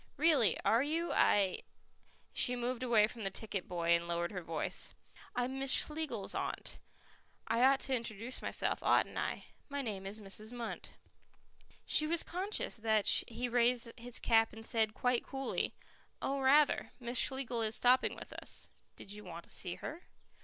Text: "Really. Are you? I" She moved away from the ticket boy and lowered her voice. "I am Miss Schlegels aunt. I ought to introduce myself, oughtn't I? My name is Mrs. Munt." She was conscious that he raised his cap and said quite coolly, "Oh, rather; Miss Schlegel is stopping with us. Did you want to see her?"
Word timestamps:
"Really. 0.17 0.59
Are 0.65 0.81
you? 0.81 1.13
I" 1.13 1.61
She 2.33 2.55
moved 2.55 2.81
away 2.81 3.05
from 3.05 3.21
the 3.21 3.29
ticket 3.29 3.67
boy 3.67 3.89
and 3.91 4.07
lowered 4.07 4.31
her 4.31 4.41
voice. 4.41 4.93
"I 5.35 5.43
am 5.43 5.59
Miss 5.59 5.69
Schlegels 5.71 6.33
aunt. 6.33 6.79
I 7.47 7.61
ought 7.63 7.81
to 7.81 7.95
introduce 7.95 8.41
myself, 8.41 8.81
oughtn't 8.81 9.19
I? 9.19 9.45
My 9.69 9.83
name 9.83 10.07
is 10.07 10.19
Mrs. 10.19 10.51
Munt." 10.51 10.85
She 11.85 12.07
was 12.07 12.23
conscious 12.23 12.77
that 12.77 13.05
he 13.27 13.47
raised 13.47 13.91
his 13.95 14.19
cap 14.19 14.53
and 14.53 14.65
said 14.65 14.95
quite 14.95 15.23
coolly, 15.23 15.75
"Oh, 16.19 16.39
rather; 16.39 16.93
Miss 16.99 17.19
Schlegel 17.19 17.61
is 17.61 17.75
stopping 17.75 18.15
with 18.15 18.33
us. 18.33 18.69
Did 18.95 19.11
you 19.11 19.23
want 19.23 19.43
to 19.43 19.51
see 19.51 19.75
her?" 19.75 20.05